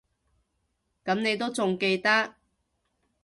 [1.05, 2.33] 噉你都仲記得